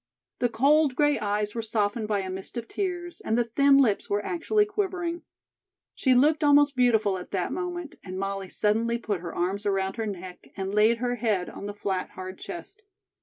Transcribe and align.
The 0.39 0.49
cold 0.49 0.95
gray 0.95 1.19
eyes 1.19 1.53
were 1.53 1.61
softened 1.61 2.07
by 2.07 2.21
a 2.21 2.29
mist 2.31 2.57
of 2.57 2.67
tears 2.67 3.21
and 3.23 3.37
the 3.37 3.43
thin 3.43 3.77
lips 3.77 4.09
were 4.09 4.25
actually 4.25 4.65
quivering. 4.65 5.21
She 5.93 6.15
looked 6.15 6.43
almost 6.43 6.75
beautiful 6.75 7.19
at 7.19 7.29
that 7.29 7.53
moment, 7.53 7.93
and 8.03 8.17
Molly 8.17 8.49
suddenly 8.49 8.97
put 8.97 9.21
her 9.21 9.31
arms 9.35 9.63
around 9.63 9.97
her 9.97 10.07
neck 10.07 10.47
and 10.57 10.73
laid 10.73 10.97
her 10.97 11.17
head 11.17 11.51
on 11.51 11.67
the 11.67 11.75
flat, 11.75 12.09
hard 12.17 12.39
chest. 12.39 12.81